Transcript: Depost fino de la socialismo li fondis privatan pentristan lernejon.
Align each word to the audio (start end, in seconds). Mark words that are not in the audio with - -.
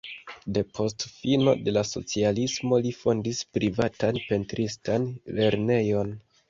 Depost 0.53 1.05
fino 1.17 1.53
de 1.67 1.73
la 1.75 1.83
socialismo 1.89 2.81
li 2.87 2.95
fondis 3.03 3.45
privatan 3.59 4.21
pentristan 4.33 5.11
lernejon. 5.41 6.17